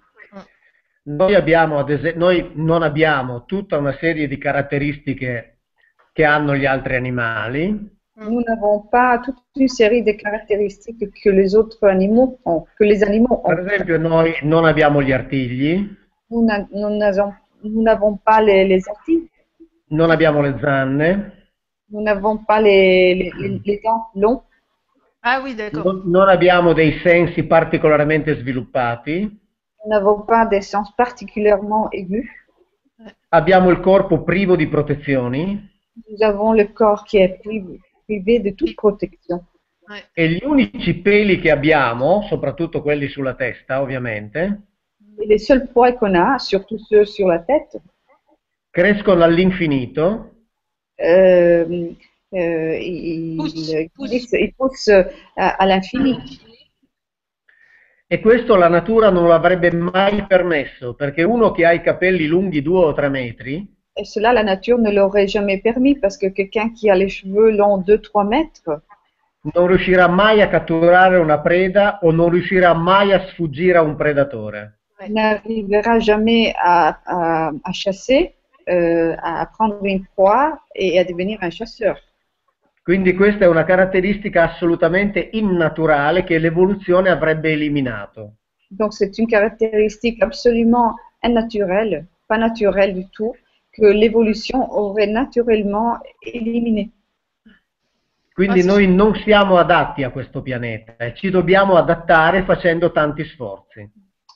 Noi, 1.03 1.35
abbiamo, 1.35 1.85
noi 2.15 2.51
non 2.55 2.81
abbiamo 2.83 3.45
tutta 3.45 3.77
una 3.77 3.93
serie 3.93 4.27
di 4.27 4.37
caratteristiche 4.37 5.59
che 6.11 6.23
hanno 6.25 6.55
gli 6.55 6.65
altri 6.65 6.95
animali, 6.95 7.95
Nous 8.19 8.43
n'avons 8.43 8.87
pas 8.89 9.19
toute 9.19 9.37
une 9.57 9.67
série 9.67 10.01
de 10.01 10.13
caractéristiques 10.13 11.07
que 11.21 11.29
les 11.29 11.53
autres 11.55 11.83
animaux 11.87 12.39
ont, 12.45 12.65
que 12.75 12.83
les 12.83 13.03
animaux 13.03 13.43
per 13.45 13.59
esempio 13.59 13.99
noi 13.99 14.33
non 14.41 14.65
abbiamo 14.65 15.03
gli 15.03 15.11
artigli, 15.11 15.87
Nous 16.29 16.43
n'a- 16.43 16.67
nous 16.71 17.81
n'avons 17.83 18.17
pas 18.17 18.41
les, 18.41 18.65
les 18.65 18.87
articles, 18.89 19.29
non 19.89 20.09
abbiamo 20.09 20.41
le 20.41 20.57
zanne, 20.59 21.46
nous 21.89 22.01
n'avons 22.01 22.37
pas 22.37 22.59
les, 22.61 23.13
les, 23.15 23.31
les- 23.39 23.61
les 23.65 23.81
dents 23.83 24.07
longs, 24.15 24.43
Ah 25.21 25.41
oui, 25.43 25.55
d'accord. 25.55 25.83
non, 25.85 26.01
non 26.05 26.27
abbiamo 26.29 26.73
dei 26.73 26.99
sensi 27.03 27.43
particolarmente 27.43 28.35
sviluppati, 28.35 29.21
nous 29.21 29.89
n'avons 29.91 30.21
pas 30.25 30.45
des 30.45 30.61
sens 30.61 30.91
particulièrement 30.95 31.87
aigus, 31.91 32.27
abbiamo 33.29 33.69
il 33.69 33.79
corpo 33.79 34.23
privo 34.23 34.55
di 34.55 34.67
protezioni. 34.67 35.75
Nous 36.09 36.21
avons 36.21 36.53
le 36.53 36.65
corps 36.73 37.03
qui 37.05 37.17
est 37.17 37.39
privé, 37.41 37.79
privé 38.05 38.39
de 38.39 38.51
toute 38.53 38.75
protection. 38.75 39.41
e 40.13 40.27
gli 40.29 40.43
unici 40.43 40.95
peli 40.95 41.39
che 41.39 41.49
abbiamo, 41.49 42.23
soprattutto 42.27 42.81
quelli 42.81 43.07
sulla 43.07 43.35
testa 43.35 43.81
ovviamente, 43.81 44.61
Et 45.19 45.25
les 45.27 45.39
seuls 45.39 45.67
poils 45.73 45.95
qu'on 45.97 46.13
a, 46.13 46.37
surtout 46.37 46.77
ceux 46.77 47.05
sur 47.05 47.27
la 47.27 47.39
tête, 47.39 47.81
crescono 48.69 49.23
all'infinito 49.23 50.36
poussent. 53.35 53.73
poussent- 53.95 54.33
ils 54.33 54.53
poussent 54.57 54.89
à, 55.35 55.49
à 55.61 55.65
l'infini. 55.65 56.17
e 58.09 58.19
questo 58.21 58.55
la 58.55 58.69
natura 58.69 59.09
non 59.09 59.27
l'avrebbe 59.27 59.69
mai 59.71 60.25
permesso, 60.25 60.93
perché 60.93 61.23
uno 61.23 61.51
che 61.51 61.65
ha 61.65 61.73
i 61.73 61.81
capelli 61.81 62.25
lunghi 62.25 62.61
due 62.61 62.85
o 62.85 62.93
tre 62.93 63.09
metri 63.09 63.75
Et 63.99 64.05
cela, 64.05 64.31
la 64.31 64.43
nature 64.43 64.79
ne 64.79 64.91
l'aurait 64.91 65.27
jamais 65.27 65.59
permis 65.59 65.97
parce 65.99 66.17
que 66.17 66.31
quelqu'un 66.31 66.71
qui 66.71 66.87
a 66.89 66.93
les 66.95 67.09
cheveux 67.09 67.49
longs 67.49 67.79
2-3 67.83 68.23
mètres 68.27 68.81
non 69.55 69.65
riuscirà 69.67 70.07
mai 70.07 70.39
a 70.41 70.47
catturare 70.49 71.17
una 71.17 71.39
preda 71.39 71.99
o 72.03 72.11
non 72.11 72.29
riuscirà 72.29 72.73
mai 72.75 73.11
a 73.11 73.25
sfuggire 73.27 73.77
a 73.77 73.81
un 73.81 73.95
predatore. 73.95 74.77
n'arrivera 75.09 75.99
jamais 75.99 76.53
à, 76.55 76.99
à, 77.05 77.51
à 77.63 77.71
chasser, 77.73 78.35
euh, 78.69 79.15
à 79.21 79.45
prendre 79.45 79.83
une 79.83 80.05
proie 80.15 80.59
et 80.75 80.99
à 80.99 81.03
devenir 81.03 81.39
un 81.41 81.49
chasseur. 81.49 81.97
Quindi 82.83 83.13
questa 83.15 83.43
è 83.43 83.47
una 83.47 83.65
caratteristica 83.65 84.43
assolutamente 84.43 85.29
innaturale 85.33 86.23
che 86.23 86.37
l'evoluzione 86.37 87.09
avrebbe 87.09 87.51
eliminato. 87.51 88.35
Donc 88.69 88.93
c'est 88.93 89.17
une 89.17 89.27
caractéristique 89.27 90.21
absolument 90.23 90.95
innaturelle, 91.21 92.05
pas 92.27 92.37
naturelle 92.37 92.93
du 92.93 93.05
tout, 93.09 93.35
que 93.73 93.85
l'évolution 93.85 94.71
aurait 94.71 95.07
naturellement 95.07 95.99
éliminée. 96.21 96.91
Quindi 98.33 98.61
Ah, 98.61 98.65
noi 98.65 98.87
non 98.87 99.15
siamo 99.15 99.57
adatti 99.57 100.03
a 100.03 100.11
questo 100.11 100.41
pianeta 100.41 100.95
e 100.97 101.13
ci 101.15 101.29
dobbiamo 101.29 101.75
adattare 101.75 102.43
facendo 102.43 102.91
tanti 102.91 103.23
sforzi. 103.25 103.89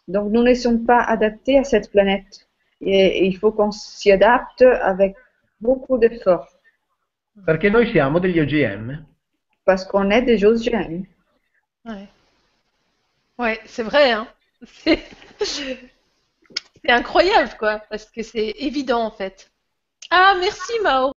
Donc 0.05 0.31
nous 0.31 0.43
ne 0.43 0.55
sommes 0.55 0.83
pas 0.85 1.05
adaptés 1.05 1.57
à 1.57 1.63
cette 1.63 1.89
planète. 1.91 2.47
Et 2.81 3.25
il 3.25 3.37
faut 3.37 3.51
qu'on 3.51 3.71
s'y 3.71 4.11
adapte 4.11 4.61
avec 4.61 5.15
beaucoup 5.59 5.97
d'efforts, 5.97 6.47
Perché 7.45 7.69
noi 7.69 7.87
siamo 7.87 8.19
degli 8.19 8.39
OGM. 8.39 9.05
parce 9.63 9.85
qu'on 9.85 10.09
est 10.09 10.23
des 10.23 10.43
OGM. 10.43 11.05
Ouais, 11.85 12.07
ouais 13.37 13.59
c'est 13.65 13.83
vrai, 13.83 14.11
hein. 14.11 14.27
C'est 14.83 14.99
c'est 16.83 16.91
incroyable, 16.91 17.51
quoi, 17.59 17.79
parce 17.89 18.05
que 18.05 18.23
c'est 18.23 18.53
évident, 18.57 19.03
en 19.05 19.11
fait. 19.11 19.51
Ah, 20.09 20.35
merci, 20.39 20.73
Mao. 20.83 21.13